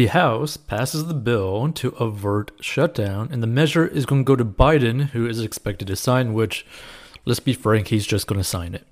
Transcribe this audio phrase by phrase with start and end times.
[0.00, 4.34] the House passes the bill to avert shutdown, and the measure is going to go
[4.34, 6.64] to Biden, who is expected to sign, which,
[7.26, 8.86] let's be frank, he's just going to sign it.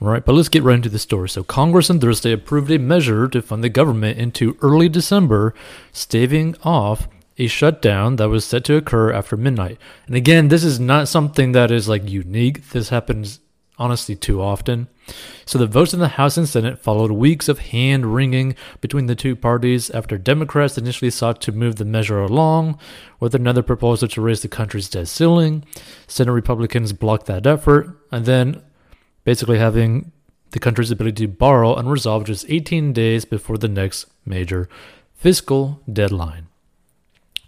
[0.00, 1.28] All right, but let's get right into the story.
[1.28, 5.52] So, Congress on Thursday approved a measure to fund the government into early December,
[5.90, 7.08] staving off
[7.38, 9.78] a shutdown that was set to occur after midnight.
[10.06, 12.70] And again, this is not something that is like unique.
[12.70, 13.40] This happens
[13.78, 14.88] honestly too often.
[15.44, 19.14] So the votes in the House and Senate followed weeks of hand wringing between the
[19.14, 22.78] two parties after Democrats initially sought to move the measure along
[23.18, 25.64] with another proposal to raise the country's debt ceiling.
[26.06, 28.62] Senate Republicans blocked that effort, and then
[29.24, 30.12] basically having
[30.50, 34.68] the country's ability to borrow unresolved just 18 days before the next major
[35.14, 36.46] fiscal deadline.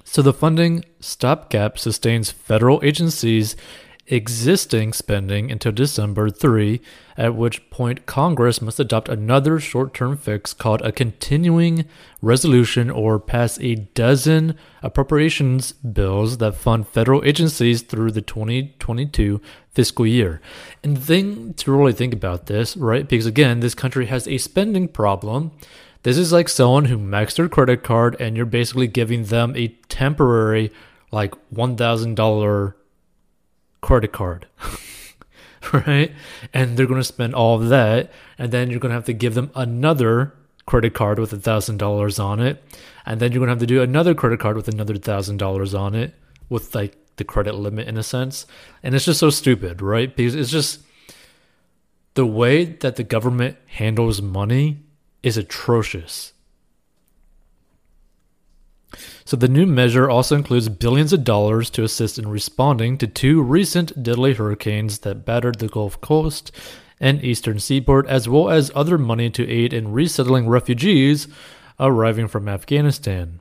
[0.05, 3.57] So the funding stopgap sustains federal agencies
[4.07, 6.81] existing spending until December 3,
[7.17, 11.87] at which point Congress must adopt another short term fix called a continuing
[12.21, 20.07] resolution or pass a dozen appropriations bills that fund federal agencies through the 2022 fiscal
[20.07, 20.41] year.
[20.83, 23.09] And the thing to really think about this, right?
[23.09, 25.53] Because again, this country has a spending problem.
[26.03, 29.69] This is like someone who maxed their credit card and you're basically giving them a
[29.89, 30.71] temporary,
[31.11, 32.75] like $1,000
[33.85, 34.47] credit card.
[35.73, 36.11] right?
[36.55, 38.11] And they're going to spend all of that.
[38.39, 40.33] And then you're going to have to give them another
[40.65, 42.65] credit card with a $1,000 on it.
[43.05, 45.95] And then you're going to have to do another credit card with another $1,000 on
[45.95, 46.15] it
[46.49, 48.47] with like the credit limit in a sense.
[48.83, 50.15] And it's just so stupid, right?
[50.17, 50.81] Because it's just
[52.15, 54.79] the way that the government handles money
[55.23, 56.33] is atrocious.
[59.25, 63.43] So the new measure also includes billions of dollars to assist in responding to two
[63.43, 66.53] recent deadly hurricanes that battered the Gulf Coast
[67.01, 71.29] and eastern seaboard, as well as other money to aid in resettling refugees
[71.79, 73.41] arriving from Afghanistan.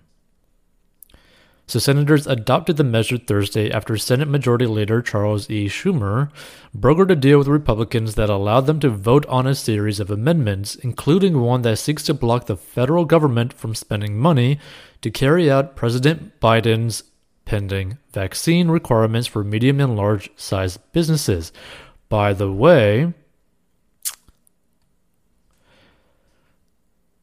[1.65, 5.67] So senators adopted the measure Thursday after Senate Majority Leader Charles E.
[5.67, 6.29] Schumer
[6.77, 10.75] brokered a deal with Republicans that allowed them to vote on a series of amendments,
[10.75, 14.59] including one that seeks to block the federal government from spending money
[15.01, 17.03] to carry out President Biden's
[17.45, 21.53] pending vaccine requirements for medium and large sized businesses.
[22.09, 23.13] By the way,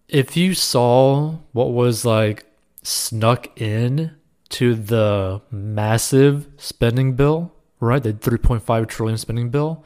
[0.09, 2.47] if you saw what was like
[2.83, 4.17] snuck in
[4.51, 8.03] to the massive spending bill, right?
[8.03, 9.85] The 3.5 trillion spending bill.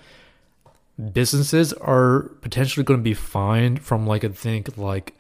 [1.13, 5.15] Businesses are potentially going to be fined from like I think like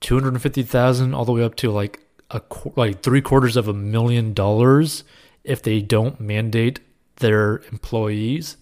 [0.00, 2.40] 250,000 all the way up to like a
[2.76, 5.04] like 3 quarters of a million dollars
[5.42, 6.80] if they don't mandate
[7.16, 8.56] their employees.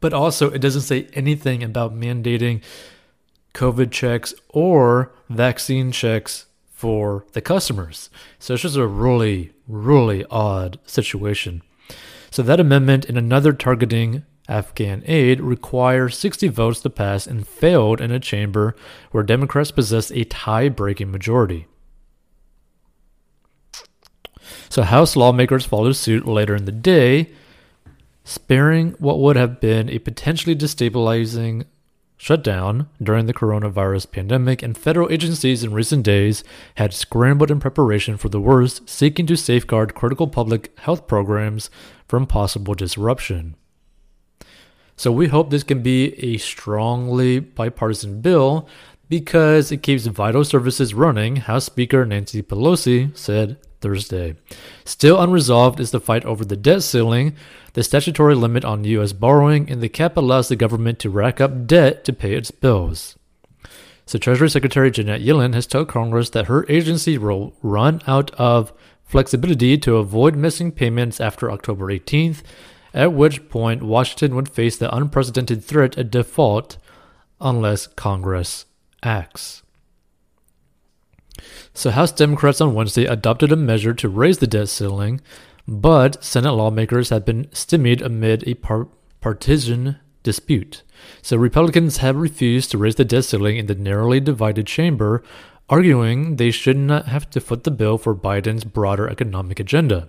[0.00, 2.62] But also it doesn't say anything about mandating
[3.54, 8.10] COVID checks or vaccine checks for the customers.
[8.38, 11.62] So it's just a really, really odd situation.
[12.30, 18.00] So that amendment and another targeting Afghan aid require 60 votes to pass and failed
[18.00, 18.76] in a chamber
[19.10, 21.66] where Democrats possessed a tie breaking majority.
[24.68, 27.30] So House lawmakers followed suit later in the day,
[28.22, 31.64] sparing what would have been a potentially destabilizing
[32.16, 36.42] shut down during the coronavirus pandemic, and federal agencies in recent days
[36.76, 41.70] had scrambled in preparation for the worst, seeking to safeguard critical public health programs
[42.08, 43.54] from possible disruption.
[44.96, 48.66] So, we hope this can be a strongly bipartisan bill
[49.08, 54.34] because it keeps vital services running, House Speaker Nancy Pelosi said Thursday.
[54.84, 57.36] Still unresolved is the fight over the debt ceiling,
[57.74, 59.12] the statutory limit on U.S.
[59.12, 63.16] borrowing, and the cap allows the government to rack up debt to pay its bills.
[64.04, 68.72] So, Treasury Secretary Janet Yellen has told Congress that her agency will run out of
[69.04, 72.42] flexibility to avoid missing payments after October 18th,
[72.92, 76.76] at which point Washington would face the unprecedented threat of default
[77.40, 78.66] unless Congress
[79.04, 79.62] acts.
[81.76, 85.20] So, House Democrats on Wednesday adopted a measure to raise the debt ceiling,
[85.68, 88.88] but Senate lawmakers have been stymied amid a par-
[89.20, 90.84] partisan dispute.
[91.20, 95.22] So, Republicans have refused to raise the debt ceiling in the narrowly divided chamber,
[95.68, 100.08] arguing they should not have to foot the bill for Biden's broader economic agenda.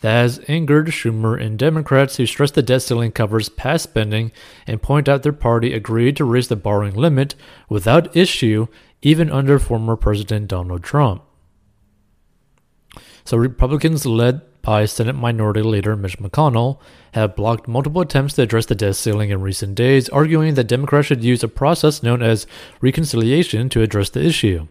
[0.00, 4.32] That has angered Schumer and Democrats who stress the debt ceiling covers past spending
[4.66, 7.34] and point out their party agreed to raise the borrowing limit
[7.68, 8.66] without issue
[9.02, 11.22] even under former President Donald Trump.
[13.24, 16.78] So, Republicans led by Senate Minority Leader Mitch McConnell
[17.14, 21.06] have blocked multiple attempts to address the debt ceiling in recent days, arguing that Democrats
[21.06, 22.46] should use a process known as
[22.80, 24.66] reconciliation to address the issue.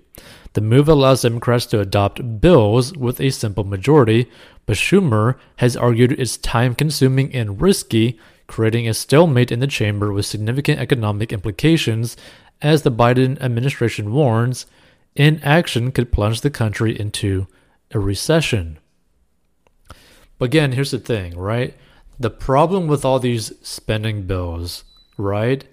[0.53, 4.29] The move allows Democrats to adopt bills with a simple majority,
[4.65, 10.11] but Schumer has argued it's time consuming and risky, creating a stalemate in the chamber
[10.11, 12.17] with significant economic implications.
[12.61, 14.65] As the Biden administration warns,
[15.15, 17.47] inaction could plunge the country into
[17.91, 18.79] a recession.
[20.37, 21.73] But again, here's the thing, right?
[22.19, 24.83] The problem with all these spending bills,
[25.17, 25.65] right,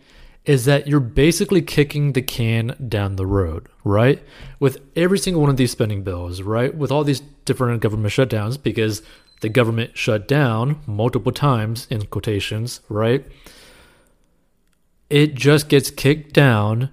[0.44, 4.22] is that you're basically kicking the can down the road, right?
[4.60, 6.72] With every single one of these spending bills, right?
[6.74, 9.02] With all these different government shutdowns, because
[9.40, 13.26] the government shut down multiple times in quotations, right?
[15.08, 16.90] It just gets kicked down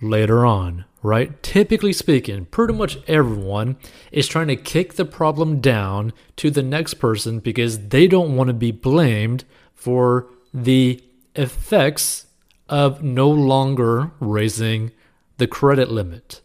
[0.00, 1.42] later on, right?
[1.42, 3.76] Typically speaking, pretty much everyone
[4.12, 8.48] is trying to kick the problem down to the next person because they don't want
[8.48, 9.44] to be blamed
[9.74, 11.02] for the
[11.34, 12.26] effects
[12.68, 14.92] of no longer raising
[15.38, 16.40] the credit limit,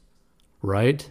[0.62, 1.10] right?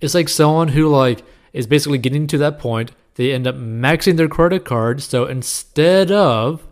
[0.00, 4.16] It's like someone who like is basically getting to that point, they end up maxing
[4.16, 6.66] their credit card, so instead of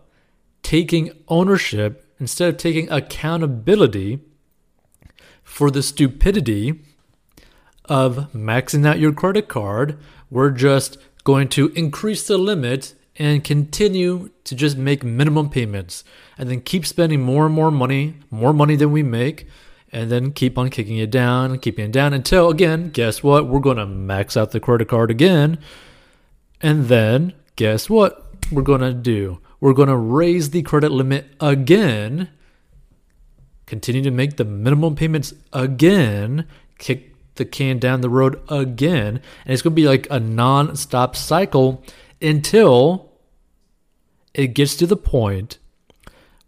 [0.71, 4.21] taking ownership, instead of taking accountability
[5.43, 6.79] for the stupidity
[7.89, 9.97] of maxing out your credit card,
[10.29, 16.05] we're just going to increase the limit and continue to just make minimum payments
[16.37, 19.45] and then keep spending more and more money, more money than we make,
[19.91, 23.45] and then keep on kicking it down, keeping it down until, again, guess what?
[23.45, 25.57] We're going to max out the credit card again.
[26.61, 28.25] And then, guess what?
[28.53, 29.41] We're going to do?
[29.61, 32.27] We're going to raise the credit limit again
[33.71, 36.45] continue to make the minimum payments again,
[36.77, 41.15] kick the can down the road again, and it's going to be like a non-stop
[41.15, 41.81] cycle
[42.21, 43.13] until
[44.33, 45.57] it gets to the point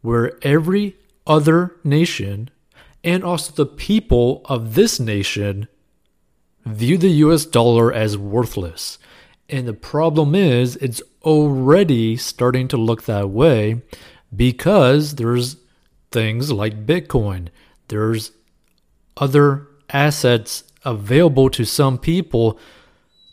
[0.01, 2.49] where every other nation
[3.05, 5.69] and also the people of this nation
[6.65, 8.99] view the US dollar as worthless.
[9.47, 13.81] And the problem is, it's already starting to look that way
[14.35, 15.57] because there's
[16.11, 17.47] things like Bitcoin.
[17.87, 18.31] There's
[19.17, 22.59] other assets available to some people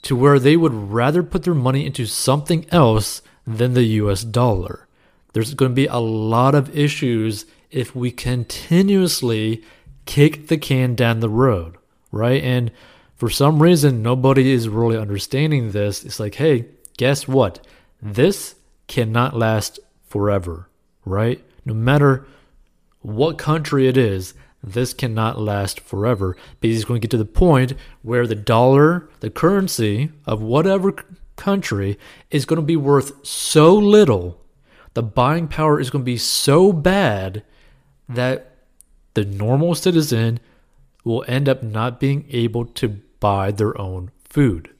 [0.02, 4.86] to where they would rather put their money into something else than the US dollar.
[5.32, 9.62] There's going to be a lot of issues if we continuously
[10.06, 11.76] kick the can down the road,
[12.10, 12.42] right?
[12.42, 12.72] And
[13.14, 16.04] for some reason, nobody is really understanding this.
[16.04, 16.66] It's like, hey,
[16.96, 17.64] guess what?
[18.02, 18.56] This
[18.86, 20.68] cannot last forever,
[21.04, 21.42] right?
[21.64, 22.26] No matter
[23.00, 27.24] what country it is, this cannot last forever because it's going to get to the
[27.24, 30.94] point where the dollar, the currency of whatever
[31.36, 31.98] country,
[32.30, 34.40] is going to be worth so little,
[34.94, 37.42] the buying power is going to be so bad
[38.08, 38.56] that
[39.14, 40.40] the normal citizen
[41.04, 42.88] will end up not being able to
[43.20, 44.70] buy their own food,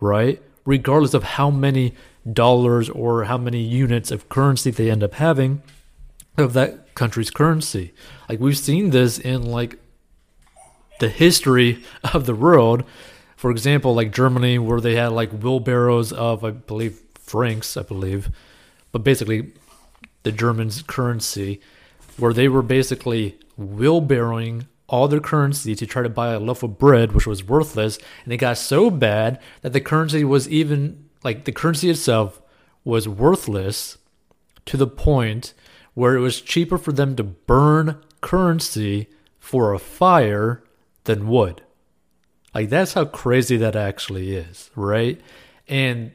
[0.00, 0.42] right?
[0.64, 1.94] Regardless of how many
[2.32, 5.62] dollars or how many units of currency they end up having
[6.36, 7.92] of that country's currency.
[8.28, 9.78] Like we've seen this in like
[11.00, 11.82] the history
[12.12, 12.84] of the world.
[13.36, 18.30] For example, like Germany, where they had like wheelbarrows of, I believe, francs, I believe,
[18.90, 19.52] but basically
[20.22, 21.60] the Germans' currency,
[22.16, 26.78] where they were basically wheelbarrowing all their currency to try to buy a loaf of
[26.78, 27.98] bread, which was worthless.
[28.24, 32.40] And it got so bad that the currency was even like the currency itself
[32.84, 33.98] was worthless
[34.66, 35.54] to the point
[35.94, 39.08] where it was cheaper for them to burn currency
[39.38, 40.62] for a fire
[41.04, 41.62] than wood.
[42.54, 45.20] Like, that's how crazy that actually is, right?
[45.68, 46.12] And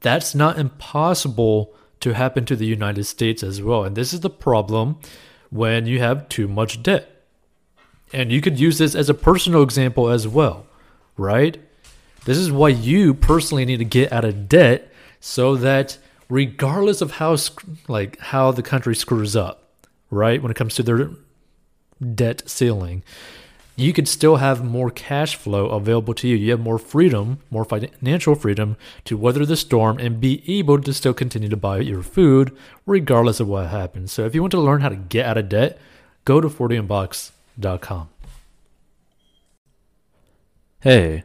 [0.00, 3.84] that's not impossible to happen to the United States as well.
[3.84, 4.98] And this is the problem
[5.50, 7.24] when you have too much debt.
[8.12, 10.66] And you could use this as a personal example as well,
[11.16, 11.58] right?
[12.26, 15.96] This is why you personally need to get out of debt so that
[16.28, 17.36] regardless of how
[17.86, 19.70] like how the country screws up,
[20.10, 20.42] right?
[20.42, 21.10] When it comes to their
[22.14, 23.04] debt ceiling,
[23.76, 26.34] you could still have more cash flow available to you.
[26.34, 30.92] You have more freedom, more financial freedom to weather the storm and be able to
[30.92, 32.56] still continue to buy your food
[32.86, 34.10] regardless of what happens.
[34.10, 35.78] So if you want to learn how to get out of debt,
[36.24, 38.08] go to 40inbox.com.
[40.80, 41.24] Hey,